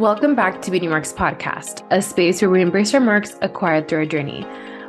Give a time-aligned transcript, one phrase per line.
[0.00, 3.98] Welcome back to Beauty Marks Podcast, a space where we embrace our marks acquired through
[3.98, 4.46] our journey.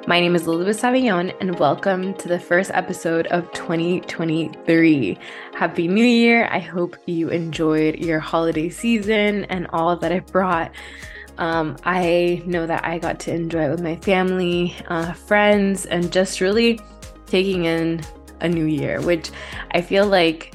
[0.08, 5.20] My name is Elizabeth Savillon, and welcome to the first episode of 2023.
[5.54, 6.48] Happy New Year!
[6.50, 10.72] I hope you enjoyed your holiday season and all that it brought.
[11.38, 16.10] Um, I know that I got to enjoy it with my family, uh, friends, and
[16.10, 16.80] just really
[17.26, 18.02] taking in
[18.40, 19.30] a new year, which
[19.72, 20.54] I feel like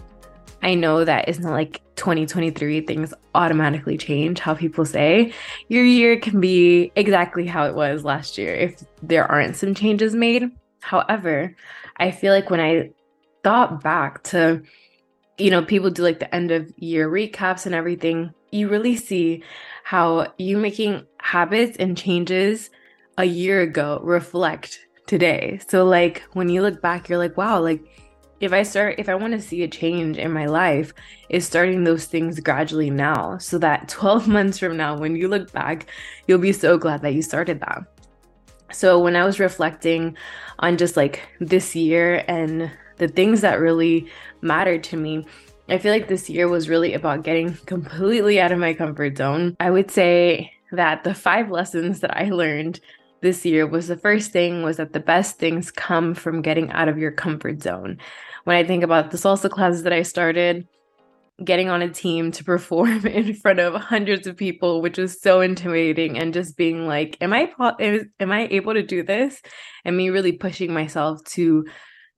[0.63, 5.33] I know that is not like 2023 things automatically change how people say
[5.69, 10.15] your year can be exactly how it was last year if there aren't some changes
[10.15, 10.51] made.
[10.81, 11.57] However,
[11.97, 12.91] I feel like when I
[13.43, 14.63] thought back to,
[15.39, 19.43] you know, people do like the end of year recaps and everything, you really see
[19.85, 22.71] how you making habits and changes
[23.19, 25.61] a year ago reflect today.
[25.69, 27.85] So, like, when you look back, you're like, wow, like,
[28.41, 30.93] if I start, if I want to see a change in my life,
[31.29, 35.53] is starting those things gradually now so that 12 months from now, when you look
[35.53, 35.87] back,
[36.27, 37.85] you'll be so glad that you started that.
[38.73, 40.17] So, when I was reflecting
[40.59, 44.09] on just like this year and the things that really
[44.41, 45.25] mattered to me,
[45.69, 49.57] I feel like this year was really about getting completely out of my comfort zone.
[49.61, 52.81] I would say that the five lessons that I learned
[53.21, 56.89] this year was the first thing was that the best things come from getting out
[56.89, 57.99] of your comfort zone.
[58.45, 60.69] When I think about the salsa classes that I started,
[61.45, 65.41] getting on a team to perform in front of hundreds of people which was so
[65.41, 69.43] intimidating and just being like am i am i able to do this
[69.85, 71.67] and me really pushing myself to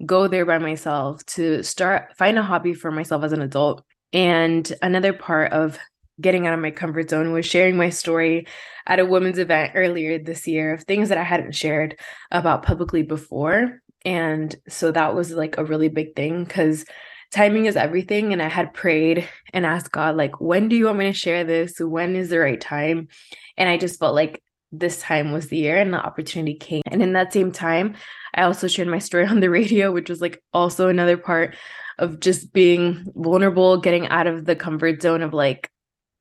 [0.06, 4.72] go there by myself to start find a hobby for myself as an adult and
[4.82, 5.78] another part of
[6.20, 8.46] getting out of my comfort zone was sharing my story
[8.86, 11.98] at a women's event earlier this year of things that I hadn't shared
[12.30, 13.80] about publicly before.
[14.04, 16.84] And so that was like a really big thing because
[17.30, 18.32] timing is everything.
[18.32, 21.44] And I had prayed and asked God, like, when do you want me to share
[21.44, 21.78] this?
[21.78, 23.08] When is the right time?
[23.56, 26.82] And I just felt like this time was the year and the opportunity came.
[26.86, 27.96] And in that same time,
[28.34, 31.56] I also shared my story on the radio, which was like also another part
[31.98, 35.70] of just being vulnerable, getting out of the comfort zone of like,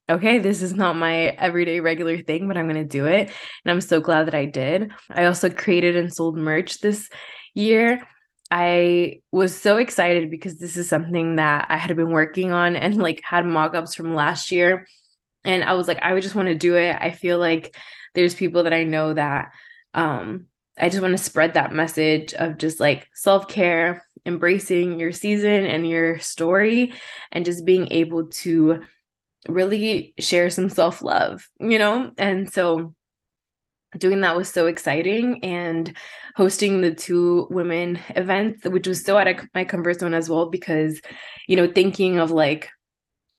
[0.09, 3.29] okay, this is not my everyday regular thing, but I'm going to do it.
[3.66, 4.91] And I'm so glad that I did.
[5.09, 7.09] I also created and sold merch this
[7.53, 8.01] year.
[8.50, 12.97] I was so excited because this is something that I had been working on and
[12.97, 14.88] like had mock ups from last year.
[15.44, 16.95] And I was like, I would just want to do it.
[17.00, 17.75] I feel like
[18.16, 19.51] there's people that I know that
[19.94, 20.45] um,
[20.79, 25.66] I just want to spread that message of just like self care, embracing your season
[25.66, 26.94] and your story,
[27.31, 28.81] and just being able to
[29.48, 32.12] really share some self love, you know?
[32.18, 32.94] And so
[33.98, 35.96] doing that was so exciting and
[36.36, 40.50] hosting the two women events which was so out of my comfort zone as well
[40.50, 41.02] because
[41.48, 42.70] you know thinking of like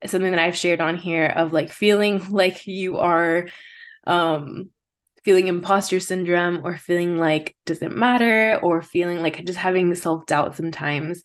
[0.07, 3.47] something that i've shared on here of like feeling like you are
[4.07, 4.71] um
[5.25, 10.57] feeling imposter syndrome or feeling like doesn't matter or feeling like just having the self-doubt
[10.57, 11.23] sometimes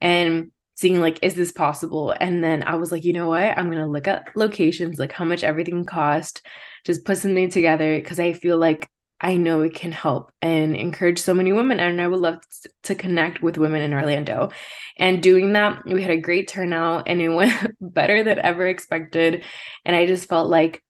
[0.00, 2.14] and seeing like is this possible?
[2.20, 3.58] And then i was like you know what?
[3.58, 6.42] I'm gonna look at locations like how much everything cost
[6.86, 8.88] just put something together because i feel like
[9.20, 12.38] i know it can help and encourage so many women and i would love
[12.84, 14.50] to connect with women in orlando.
[14.96, 19.44] And doing that we had a great turnout and it went better than ever expected
[19.84, 20.82] and i just felt like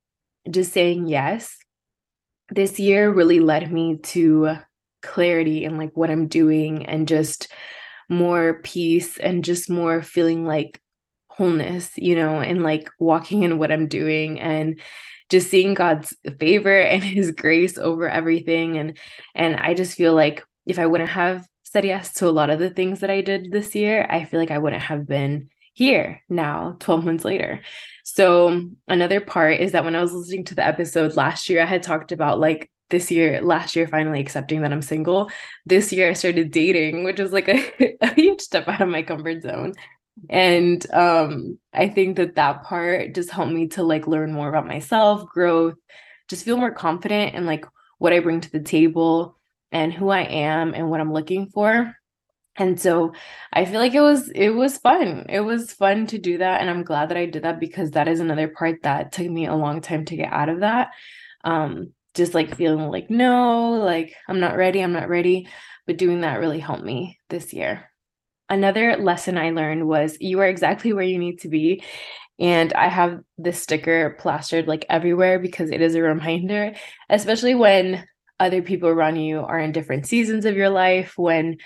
[0.48, 1.56] just saying yes
[2.50, 4.56] this year really led me to
[5.02, 7.48] clarity in like what i'm doing and just
[8.08, 10.80] more peace and just more feeling like
[11.28, 14.80] wholeness, you know, and like walking in what I'm doing and
[15.28, 18.96] just seeing God's favor and his grace over everything and
[19.34, 22.58] and I just feel like if I wouldn't have said yes to a lot of
[22.58, 26.22] the things that I did this year, I feel like I wouldn't have been here
[26.28, 27.60] now 12 months later.
[28.04, 31.66] So another part is that when I was listening to the episode last year I
[31.66, 35.30] had talked about like this year, last year, finally accepting that I'm single.
[35.64, 39.02] This year, I started dating, which was like a, a huge step out of my
[39.02, 39.74] comfort zone.
[40.30, 44.66] And um, I think that that part just helped me to like learn more about
[44.66, 45.74] myself, growth,
[46.28, 47.66] just feel more confident in like
[47.98, 49.36] what I bring to the table
[49.72, 51.94] and who I am and what I'm looking for.
[52.58, 53.12] And so
[53.52, 55.26] I feel like it was it was fun.
[55.28, 58.08] It was fun to do that and I'm glad that I did that because that
[58.08, 60.90] is another part that took me a long time to get out of that.
[61.44, 65.48] Um just like feeling like, no, like I'm not ready, I'm not ready.
[65.86, 67.90] But doing that really helped me this year.
[68.48, 71.82] Another lesson I learned was you are exactly where you need to be.
[72.38, 76.74] And I have this sticker plastered like everywhere because it is a reminder,
[77.08, 78.04] especially when
[78.38, 81.56] other people around you are in different seasons of your life, when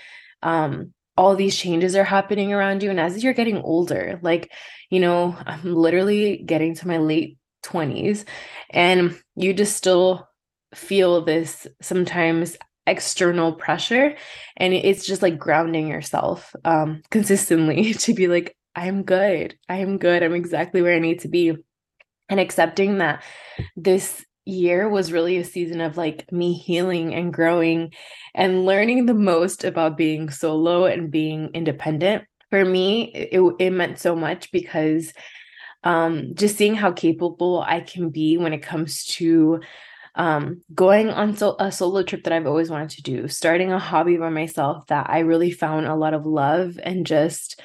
[0.41, 2.89] um, all these changes are happening around you.
[2.89, 4.51] And as you're getting older, like,
[4.89, 8.25] you know, I'm literally getting to my late 20s
[8.69, 10.27] and you just still
[10.73, 12.57] feel this sometimes
[12.87, 14.15] external pressure
[14.57, 19.57] and it's just like grounding yourself um consistently to be like I'm good.
[19.67, 20.23] I'm good.
[20.23, 21.55] I'm exactly where I need to be
[22.29, 23.23] and accepting that
[23.75, 27.93] this year was really a season of like me healing and growing
[28.33, 33.99] and learning the most about being solo and being independent for me it, it meant
[33.99, 35.13] so much because
[35.83, 39.59] um just seeing how capable i can be when it comes to
[40.15, 43.79] um going on so a solo trip that i've always wanted to do starting a
[43.79, 47.61] hobby by myself that i really found a lot of love and just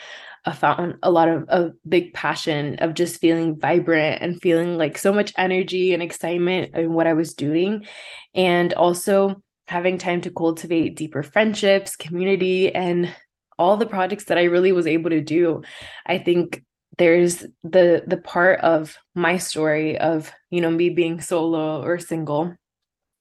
[0.46, 4.96] I found a lot of a big passion of just feeling vibrant and feeling like
[4.96, 7.84] so much energy and excitement in what I was doing.
[8.32, 13.12] And also having time to cultivate deeper friendships, community, and
[13.58, 15.62] all the projects that I really was able to do.
[16.06, 16.62] I think
[16.98, 22.54] there's the the part of my story of, you know, me being solo or single,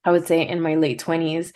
[0.03, 1.51] I would say in my late 20s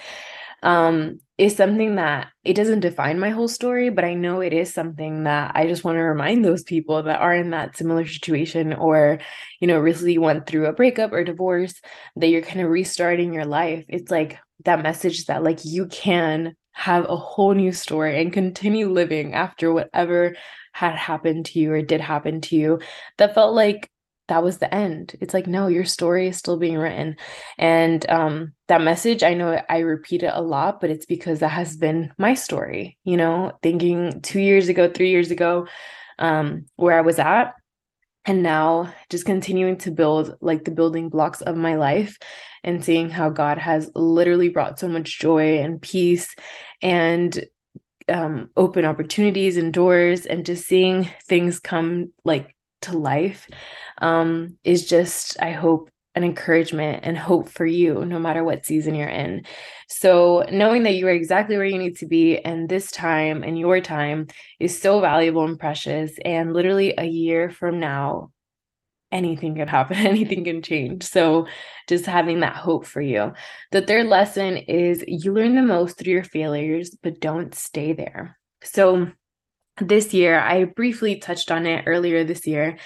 [0.63, 4.74] um, is something that it doesn't define my whole story, but I know it is
[4.74, 8.74] something that I just want to remind those people that are in that similar situation
[8.74, 9.19] or,
[9.62, 11.75] you know, recently went through a breakup or divorce
[12.18, 13.86] that you're kind of restarting your life.
[13.88, 18.89] It's like that message that like you can have a whole new story and continue
[18.89, 20.36] living after whatever
[20.80, 22.80] had happened to you or did happen to you
[23.18, 23.90] that felt like
[24.30, 25.14] that was the end.
[25.20, 27.18] It's like, no, your story is still being written.
[27.58, 31.50] And um, that message, I know I repeat it a lot, but it's because that
[31.50, 35.68] has been my story, you know, thinking two years ago, three years ago,
[36.18, 37.56] um, where I was at.
[38.24, 42.18] And now just continuing to build like the building blocks of my life
[42.64, 46.34] and seeing how God has literally brought so much joy and peace
[46.82, 47.44] and
[48.10, 53.48] um, open opportunities and doors and just seeing things come like to life
[54.02, 58.96] um, is just, I hope, an encouragement and hope for you, no matter what season
[58.96, 59.46] you're in.
[59.88, 63.58] So, knowing that you are exactly where you need to be, and this time and
[63.58, 64.28] your time
[64.60, 66.12] is so valuable and precious.
[66.26, 68.32] And literally a year from now,
[69.12, 71.04] anything can happen, anything can change.
[71.04, 71.48] So,
[71.88, 73.34] just having that hope for you.
[73.72, 78.38] The third lesson is you learn the most through your failures, but don't stay there.
[78.64, 79.12] So,
[79.82, 82.78] this year, I briefly touched on it earlier this year,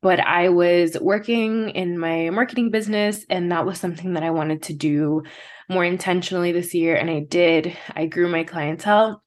[0.00, 4.62] but I was working in my marketing business, and that was something that I wanted
[4.64, 5.24] to do
[5.68, 6.96] more intentionally this year.
[6.96, 7.76] And I did.
[7.94, 9.22] I grew my clientele.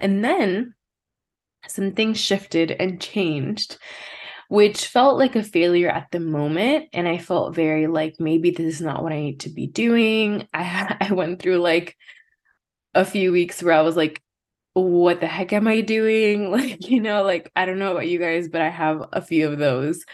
[0.00, 0.74] And then
[1.66, 3.78] some things shifted and changed,
[4.48, 6.88] which felt like a failure at the moment.
[6.92, 10.48] And I felt very like maybe this is not what I need to be doing.
[10.54, 11.96] I, I went through like
[12.94, 14.22] a few weeks where I was like,
[14.72, 16.50] what the heck am I doing?
[16.58, 19.48] Like, you know, like I don't know about you guys, but I have a few
[19.48, 20.04] of those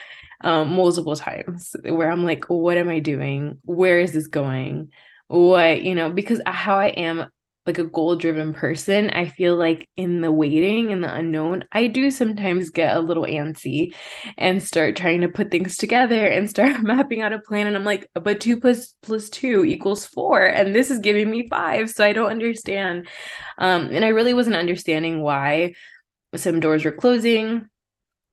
[0.41, 3.59] um multiple times where I'm like, what am I doing?
[3.65, 4.91] Where is this going?
[5.29, 7.27] What, you know, because how I am
[7.67, 11.87] like a goal driven person, I feel like in the waiting and the unknown, I
[11.87, 13.95] do sometimes get a little antsy
[14.37, 17.67] and start trying to put things together and start mapping out a plan.
[17.67, 20.45] And I'm like, but two plus plus two equals four.
[20.45, 21.91] And this is giving me five.
[21.91, 23.09] So I don't understand.
[23.57, 25.75] Um, and I really wasn't understanding why
[26.37, 27.67] some doors were closing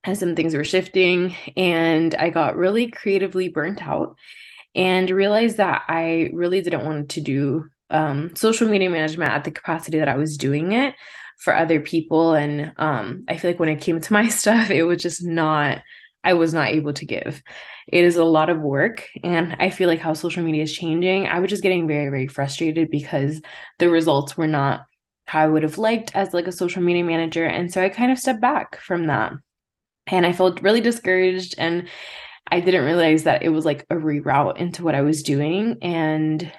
[0.04, 1.34] and some things were shifting.
[1.56, 4.16] And I got really creatively burnt out
[4.74, 9.50] and realized that I really didn't want to do um, social media management at the
[9.50, 10.94] capacity that I was doing it
[11.38, 12.34] for other people.
[12.34, 15.82] And um, I feel like when it came to my stuff, it was just not,
[16.24, 17.42] I was not able to give.
[17.88, 19.08] It is a lot of work.
[19.22, 22.28] And I feel like how social media is changing, I was just getting very, very
[22.28, 23.40] frustrated because
[23.78, 24.86] the results were not
[25.26, 27.44] how I would have liked as like a social media manager.
[27.44, 29.32] And so I kind of stepped back from that.
[30.08, 31.88] And I felt really discouraged and
[32.50, 35.78] I didn't realize that it was like a reroute into what I was doing.
[35.80, 36.52] And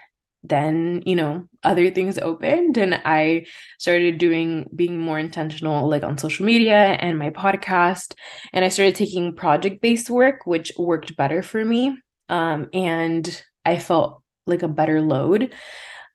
[0.44, 3.46] then you know other things opened and i
[3.80, 8.14] started doing being more intentional like on social media and my podcast.
[8.52, 11.98] And i started taking project based work which worked better for me
[12.30, 15.54] um, and i felt like a better load.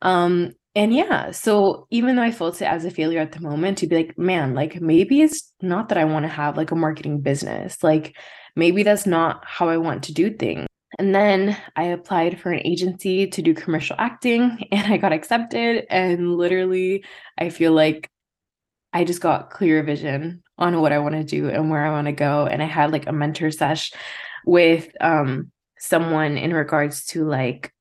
[0.02, 3.78] Um, and yeah so even though i felt it as a failure at the moment
[3.78, 6.76] to be like man like maybe it's not that i want to have like a
[6.76, 7.82] marketing business.
[7.82, 8.14] Like
[8.54, 12.62] maybe that's not how i want to do things and then I applied for an
[12.64, 15.86] agency to do commercial acting and I got accepted.
[15.90, 17.04] And literally,
[17.36, 18.08] I feel like
[18.92, 22.06] I just got clear vision on what I want to do and where I want
[22.06, 22.46] to go.
[22.46, 23.92] And I had like a mentor sesh
[24.46, 27.72] with um, someone in regards to like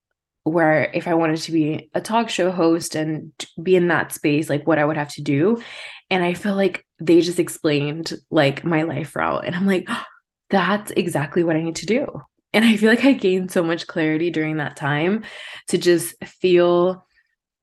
[0.43, 4.49] where if I wanted to be a talk show host and be in that space,
[4.49, 5.61] like what I would have to do.
[6.09, 9.45] And I feel like they just explained like my life route.
[9.45, 9.87] And I'm like,
[10.49, 12.21] that's exactly what I need to do
[12.53, 15.23] and I feel like I gained so much clarity during that time
[15.67, 17.05] to just feel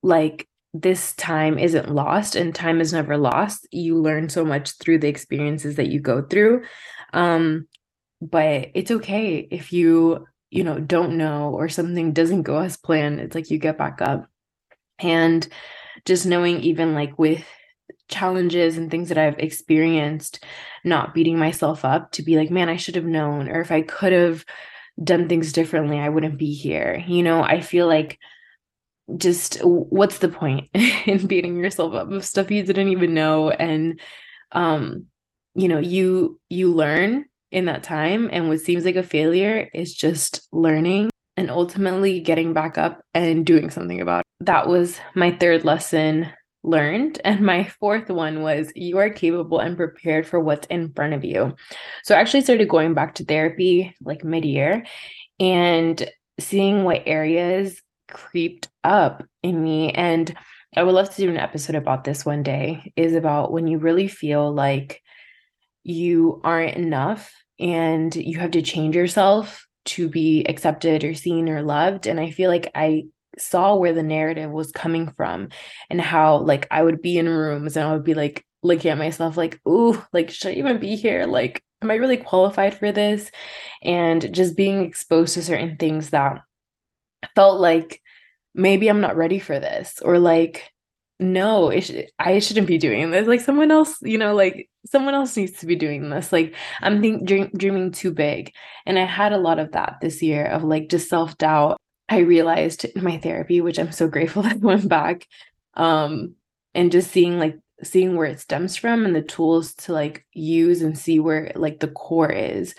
[0.03, 3.67] like this time isn't lost and time is never lost.
[3.71, 6.64] You learn so much through the experiences that you go through.
[7.12, 7.69] Um,
[8.21, 13.21] but it's okay if you, you know, don't know or something doesn't go as planned.
[13.21, 14.26] It's like you get back up.
[14.99, 15.47] And
[16.05, 17.45] just knowing, even like with
[18.09, 20.45] challenges and things that I've experienced,
[20.85, 23.83] not beating myself up to be like, man, I should have known, or if I
[23.83, 24.45] could have
[25.02, 27.02] done things differently, I wouldn't be here.
[27.06, 28.18] You know, I feel like
[29.16, 34.00] just what's the point in beating yourself up of stuff you didn't even know and
[34.52, 35.04] um
[35.54, 39.94] you know you you learn in that time and what seems like a failure is
[39.94, 44.46] just learning and ultimately getting back up and doing something about it.
[44.46, 46.28] That was my third lesson
[46.64, 47.21] learned.
[47.25, 51.25] And my fourth one was you are capable and prepared for what's in front of
[51.25, 51.54] you.
[52.02, 54.85] So I actually started going back to therapy like mid year
[55.38, 59.92] and seeing what areas creeped up in me.
[59.92, 60.35] And
[60.76, 63.78] I would love to do an episode about this one day, is about when you
[63.78, 65.00] really feel like
[65.85, 71.62] you aren't enough and you have to change yourself to be accepted or seen or
[71.62, 72.06] loved.
[72.06, 73.04] And I feel like I
[73.38, 75.49] saw where the narrative was coming from
[75.91, 78.99] and how like I would be in rooms and I would be like looking at
[78.99, 81.26] myself like, ooh, like should I even be here?
[81.26, 83.31] Like, am I really qualified for this?
[83.83, 86.43] And just being exposed to certain things that
[87.35, 88.00] felt like
[88.55, 90.71] maybe I'm not ready for this or like
[91.21, 95.14] no it sh- i shouldn't be doing this like someone else you know like someone
[95.14, 98.53] else needs to be doing this like i'm think dream- dreaming too big
[98.85, 102.84] and i had a lot of that this year of like just self-doubt i realized
[102.84, 105.26] in my therapy which i'm so grateful that i went back
[105.75, 106.34] um
[106.75, 110.80] and just seeing like seeing where it stems from and the tools to like use
[110.82, 112.75] and see where like the core is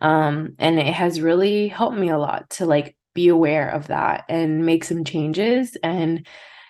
[0.00, 4.24] um and it has really helped me a lot to like be aware of that
[4.28, 6.26] and make some changes and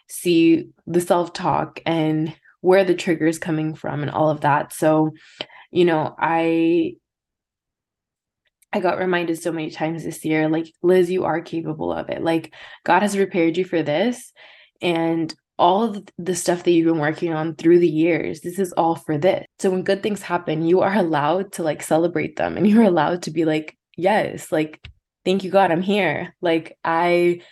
[0.09, 4.73] see the self talk and where the trigger is coming from and all of that.
[4.73, 5.13] So,
[5.71, 6.97] you know, I
[8.73, 12.23] I got reminded so many times this year like Liz, you are capable of it.
[12.23, 14.33] Like God has prepared you for this
[14.81, 18.97] and all the stuff that you've been working on through the years this is all
[18.97, 19.45] for this.
[19.59, 23.23] So when good things happen you are allowed to like celebrate them and you're allowed
[23.23, 24.81] to be like yes like
[25.25, 26.35] thank you god i'm here.
[26.41, 27.43] Like i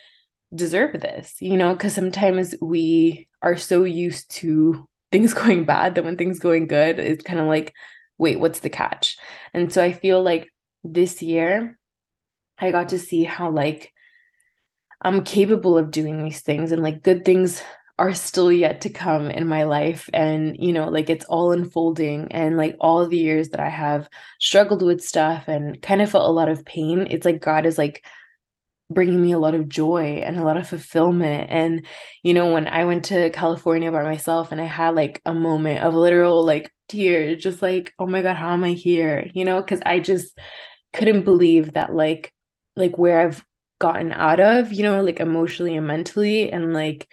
[0.52, 6.04] deserve this you know because sometimes we are so used to things going bad that
[6.04, 7.74] when things going good it's kind of like
[8.16, 9.18] wait what's the catch?
[9.52, 10.48] And so i feel like
[10.84, 11.78] this year
[12.58, 13.92] i got to see how like
[15.02, 17.62] i'm capable of doing these things and like good things
[18.00, 20.08] are still yet to come in my life.
[20.14, 24.08] And you know like it's all unfolding and like all the years that i have
[24.40, 27.76] struggled with stuff and kind of felt a lot of pain it's like god is
[27.76, 28.02] like
[28.88, 31.48] bringing me a lot of joy and a lot of fulfillment.
[31.50, 31.86] And
[32.22, 35.84] you know when i went to california by myself and i had like a moment
[35.84, 39.30] of literal like tears just like oh my god how am i here?
[39.34, 40.36] You know because i just
[40.92, 42.32] couldn't believe that like
[42.76, 43.44] like where i've
[43.78, 47.08] gotten out of you know like emotionally and mentally and like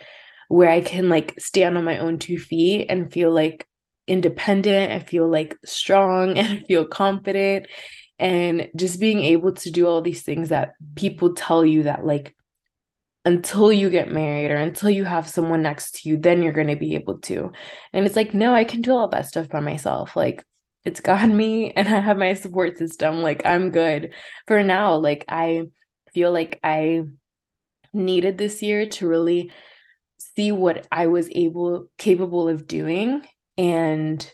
[0.48, 3.68] where I can like stand on my own two feet and feel like
[4.08, 7.68] independent and feel like strong and feel confident.
[8.20, 12.36] And just being able to do all these things that people tell you that like
[13.26, 16.68] until you get married or until you have someone next to you then you're going
[16.68, 17.52] to be able to.
[17.94, 20.16] And it's like no i can do all that stuff by myself.
[20.16, 20.44] Like
[20.88, 24.14] it's got me and i have my support system like i'm good.
[24.48, 25.64] For now like i
[26.14, 27.04] feel like i
[27.94, 29.52] needed this year to really
[30.36, 33.26] see what I was able capable of doing
[33.58, 34.32] and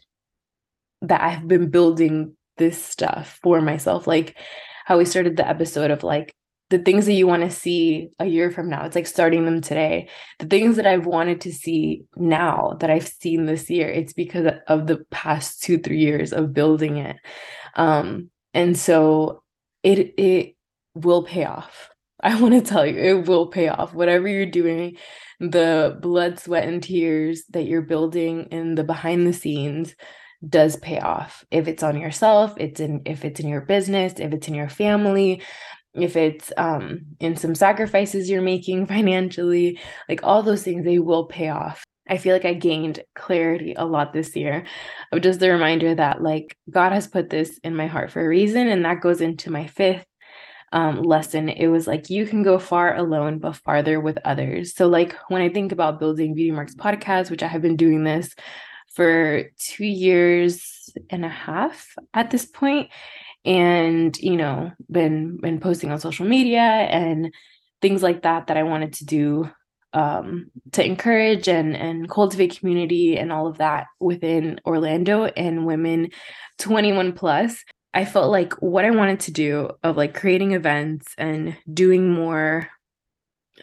[1.01, 4.07] that I've been building this stuff for myself.
[4.07, 4.38] Like
[4.86, 6.36] how we started the episode of like
[6.74, 9.62] the things that you want to see a year from now it's like starting them
[9.62, 10.10] today.
[10.39, 14.51] The things that I've wanted to see now that I've seen this year it's because
[14.68, 17.18] of the past 2 3 years of building it.
[17.75, 19.44] Um and so
[19.84, 20.56] it it
[20.96, 21.92] will pay off.
[22.24, 23.94] I want to tell you it will pay off.
[23.94, 24.98] Whatever you're doing
[25.39, 29.94] the blood, sweat, and tears that you're building in the behind the scenes
[30.48, 31.46] does pay off.
[31.51, 34.70] If it's on yourself, it's in if it's in your business, if it's in your
[34.70, 35.44] family,
[35.95, 41.25] if it's um in some sacrifices you're making financially, like all those things they will
[41.25, 41.83] pay off.
[42.09, 44.65] I feel like I gained clarity a lot this year
[45.13, 48.27] of just the reminder that like God has put this in my heart for a
[48.27, 50.05] reason and that goes into my fifth
[50.73, 54.73] um, lesson, it was like you can go far alone, but farther with others.
[54.75, 58.03] So, like when I think about building Beauty Marks podcast, which I have been doing
[58.03, 58.33] this
[58.95, 62.89] for two years and a half at this point,
[63.45, 67.33] and you know been been posting on social media and
[67.81, 69.50] things like that that I wanted to do
[69.93, 76.09] um, to encourage and and cultivate community and all of that within Orlando and women
[76.59, 77.63] 21 plus.
[77.93, 82.69] I felt like what I wanted to do of like creating events and doing more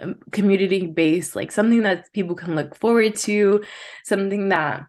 [0.01, 3.65] um, community based, like something that people can look forward to,
[4.05, 4.85] something that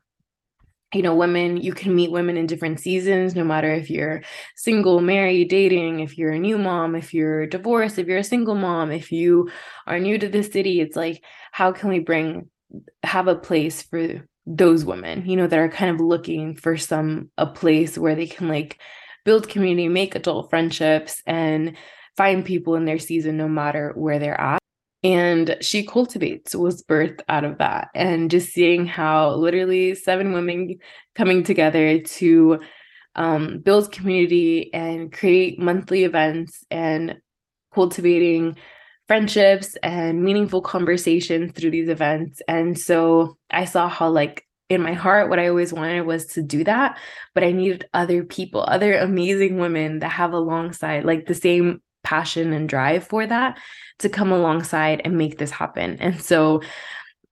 [0.93, 4.21] you know, women, you can meet women in different seasons, no matter if you're
[4.55, 8.55] single, married, dating, if you're a new mom, if you're divorced, if you're a single
[8.55, 9.50] mom, if you
[9.88, 12.50] are new to the city, it's like, how can we bring,
[13.03, 17.29] have a place for those women, you know, that are kind of looking for some,
[17.38, 18.79] a place where they can like
[19.24, 21.77] build community, make adult friendships, and
[22.17, 24.61] find people in their season, no matter where they're at
[25.03, 27.89] and she cultivates was birthed out of that.
[27.96, 30.77] And just seeing how literally seven women
[31.15, 32.60] coming together to
[33.15, 37.17] um, build community and create monthly events and
[37.74, 38.58] cultivating
[39.08, 42.41] friendships and meaningful conversations through these events.
[42.48, 46.41] And so i saw how like in my heart what i always wanted was to
[46.41, 46.98] do that
[47.36, 52.53] but i needed other people other amazing women that have alongside like the same passion
[52.53, 53.58] and drive for that
[54.00, 55.98] to come alongside and make this happen.
[56.00, 56.62] And so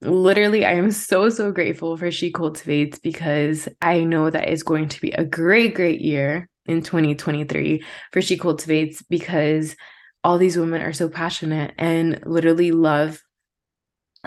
[0.02, 4.90] literally I am so so grateful for She Cultivates because I know that is going
[4.90, 9.76] to be a great great year in 2023 for She Cultivates because
[10.24, 13.22] all these women are so passionate and literally love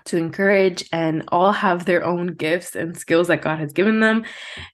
[0.07, 4.25] to encourage and all have their own gifts and skills that God has given them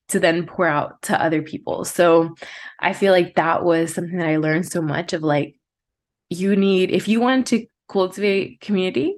[0.09, 1.85] to then pour out to other people.
[1.85, 2.35] So
[2.79, 5.58] I feel like that was something that I learned so much of like
[6.31, 9.17] you need if you want to cultivate community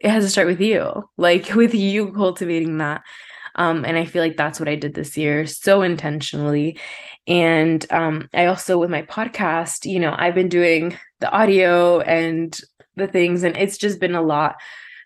[0.00, 3.02] it has to start with you like with you cultivating that.
[3.56, 6.78] Um, and i feel like that's what i did this year so intentionally.
[7.26, 12.58] And um, i also with my podcast you know i've been doing the audio and
[12.96, 14.56] the things and it's just been a lot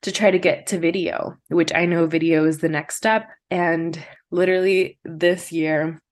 [0.02, 3.28] to try to get to video which i know video is the next step.
[3.50, 3.98] And
[4.30, 6.02] literally this year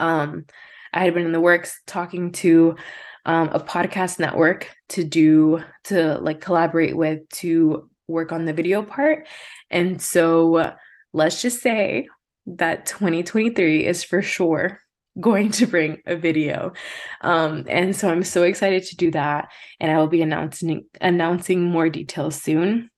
[0.00, 0.44] um
[0.92, 2.76] i had been in the works talking to
[3.24, 8.82] um, a podcast network to do to like collaborate with to work on the video
[8.82, 9.26] part.
[9.70, 10.74] And so
[11.12, 12.08] let's just say
[12.46, 14.80] that 2023 is for sure
[15.20, 16.72] going to bring a video.
[17.20, 19.48] Um, and so I'm so excited to do that.
[19.80, 22.90] And I will be announcing announcing more details soon.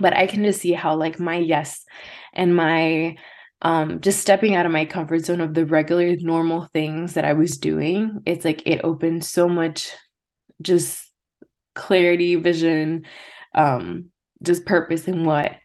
[0.00, 1.84] But I can just see how like my yes
[2.32, 3.16] and my
[3.62, 7.32] um, just stepping out of my comfort zone of the regular normal things that I
[7.32, 9.90] was doing, it's like it opened so much
[10.60, 11.08] just
[11.74, 13.06] clarity, vision,
[13.54, 14.06] um,
[14.42, 15.56] just purpose in what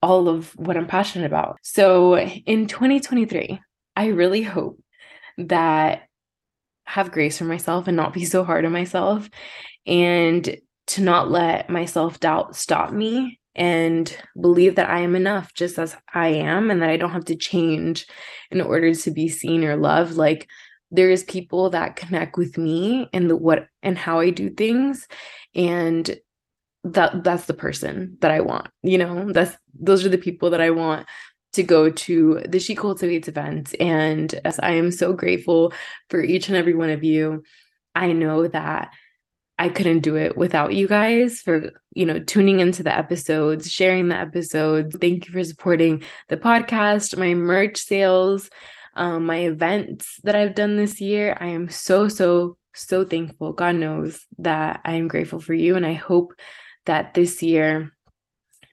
[0.00, 1.58] all of what I'm passionate about.
[1.62, 3.60] So in 2023,
[3.96, 4.80] I really hope
[5.38, 6.02] that
[6.84, 9.28] have grace for myself and not be so hard on myself
[9.86, 15.52] and to not let my self doubt stop me and believe that I am enough
[15.52, 18.06] just as I am and that I don't have to change
[18.52, 20.14] in order to be seen or loved.
[20.14, 20.48] Like
[20.92, 25.08] there is people that connect with me and the what and how I do things
[25.56, 26.16] and
[26.84, 28.68] that that's the person that I want.
[28.82, 31.06] You know, that's those are the people that I want
[31.54, 33.74] to go to the She Cultivates events.
[33.80, 35.72] And as I am so grateful
[36.10, 37.42] for each and every one of you,
[37.96, 38.92] I know that
[39.58, 44.08] I couldn't do it without you guys for, you know, tuning into the episodes, sharing
[44.08, 44.96] the episodes.
[45.00, 48.50] Thank you for supporting the podcast, my merch sales,
[48.94, 51.36] um, my events that I've done this year.
[51.40, 53.52] I am so, so, so thankful.
[53.52, 55.74] God knows that I am grateful for you.
[55.74, 56.34] And I hope
[56.86, 57.92] that this year,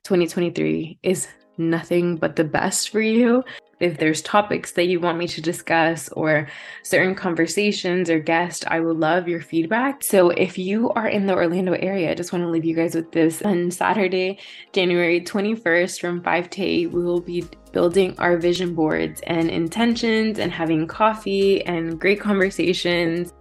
[0.03, 3.43] 2023, is nothing but the best for you
[3.79, 6.47] if there's topics that you want me to discuss or
[6.83, 10.03] certain conversations or guests, I would love your feedback.
[10.03, 12.95] So if you are in the Orlando area, I just want to leave you guys
[12.95, 13.41] with this.
[13.41, 14.39] On Saturday,
[14.71, 20.39] January 21st from 5 to 8, we will be building our vision boards and intentions
[20.39, 23.33] and having coffee and great conversations.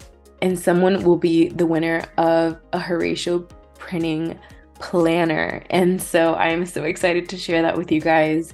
[0.43, 4.39] And someone will be the winner of a Horacio Printing
[4.85, 5.63] planner.
[5.71, 8.53] And so I'm so excited to share that with you guys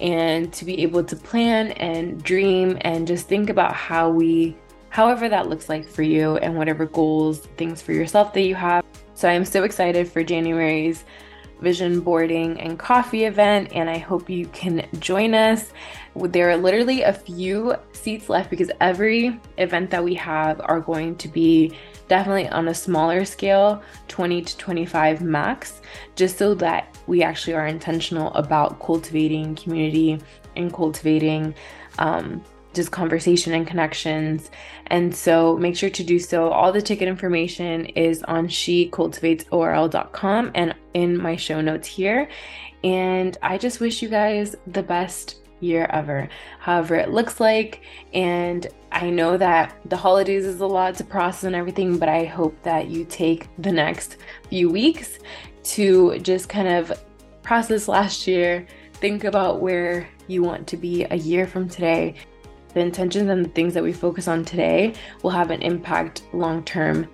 [0.00, 4.56] and to be able to plan and dream and just think about how we,
[4.88, 8.84] however that looks like for you and whatever goals, things for yourself that you have.
[9.14, 11.04] So I'm so excited for January's
[11.60, 15.72] vision boarding and coffee event, and I hope you can join us.
[16.16, 21.14] There are literally a few seats left because every event that we have are going
[21.16, 21.76] to be
[22.08, 25.80] definitely on a smaller scale 20 to 25 max
[26.16, 30.20] just so that we actually are intentional about cultivating community
[30.56, 31.54] and cultivating
[31.98, 32.42] um,
[32.74, 34.50] just conversation and connections.
[34.88, 36.48] And so make sure to do so.
[36.48, 42.28] All the ticket information is on shecultivatesorl.com and in my show notes here.
[42.84, 47.82] And I just wish you guys the best year ever, however it looks like.
[48.12, 52.24] And I know that the holidays is a lot to process and everything, but I
[52.24, 54.16] hope that you take the next
[54.48, 55.18] few weeks
[55.64, 56.92] to just kind of
[57.42, 62.14] process last year, think about where you want to be a year from today.
[62.74, 66.62] The intentions and the things that we focus on today will have an impact long
[66.64, 67.08] term.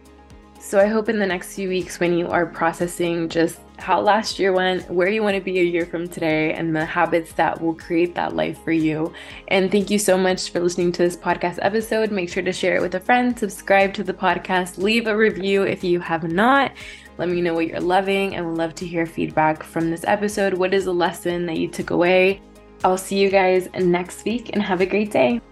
[0.67, 4.39] So I hope in the next few weeks, when you are processing just how last
[4.39, 7.61] year went, where you want to be a year from today, and the habits that
[7.61, 9.13] will create that life for you.
[9.49, 12.11] And thank you so much for listening to this podcast episode.
[12.11, 15.65] Make sure to share it with a friend, subscribe to the podcast, leave a review
[15.65, 16.73] if you have not.
[17.19, 20.55] Let me know what you're loving, and would love to hear feedback from this episode.
[20.55, 22.41] What is a lesson that you took away?
[22.83, 25.43] I'll see you guys next week and have a great day.